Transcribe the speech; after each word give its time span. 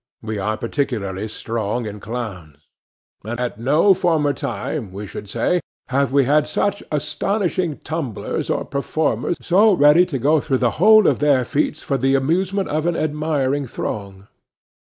We 0.23 0.39
are 0.39 0.57
particularly 0.57 1.27
strong 1.27 1.85
in 1.85 1.99
clowns. 1.99 2.57
At 3.23 3.59
no 3.59 3.93
former 3.93 4.33
time, 4.33 4.91
we 4.91 5.05
should 5.05 5.29
say, 5.29 5.61
have 5.89 6.11
we 6.11 6.25
had 6.25 6.47
such 6.47 6.81
astonishing 6.91 7.77
tumblers, 7.83 8.49
or 8.49 8.65
performers 8.65 9.37
so 9.41 9.73
ready 9.73 10.07
to 10.07 10.17
go 10.17 10.41
through 10.41 10.57
the 10.57 10.71
whole 10.81 11.05
of 11.05 11.19
their 11.19 11.45
feats 11.45 11.83
for 11.83 11.99
the 11.99 12.15
amusement 12.15 12.67
of 12.67 12.87
an 12.87 12.95
admiring 12.97 13.67
throng. 13.67 14.27